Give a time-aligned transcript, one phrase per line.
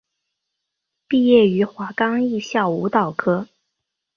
[1.07, 3.47] 毕业于华冈艺校舞蹈科。